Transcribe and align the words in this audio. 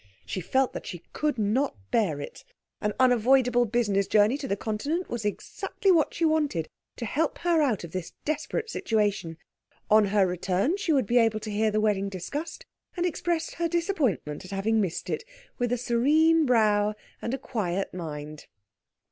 She 0.25 0.41
felt 0.41 0.73
that 0.73 0.87
she 0.87 1.03
could 1.13 1.37
not 1.37 1.75
bear 1.91 2.19
it. 2.19 2.43
An 2.81 2.93
unavoidable 2.99 3.65
business 3.65 4.07
journey 4.07 4.35
to 4.39 4.47
the 4.47 4.55
Continent 4.57 5.11
was 5.11 5.25
exactly 5.25 5.91
what 5.91 6.11
she 6.15 6.25
wanted 6.25 6.67
to 6.95 7.05
help 7.05 7.37
her 7.37 7.61
out 7.61 7.83
of 7.83 7.91
this 7.91 8.11
desperate 8.25 8.67
situation. 8.67 9.37
On 9.91 10.05
her 10.05 10.25
return 10.25 10.75
she 10.75 10.91
would 10.91 11.05
be 11.05 11.19
able 11.19 11.39
to 11.41 11.51
hear 11.51 11.69
the 11.69 11.79
wedding 11.79 12.09
discussed 12.09 12.65
and 12.97 13.05
express 13.05 13.53
her 13.53 13.67
disappointment 13.67 14.43
at 14.43 14.49
having 14.49 14.81
missed 14.81 15.07
it 15.07 15.23
with 15.59 15.71
a 15.71 15.77
serene 15.77 16.47
brow 16.47 16.95
and 17.21 17.35
a 17.35 17.37
quiet 17.37 17.93
mind. 17.93 18.47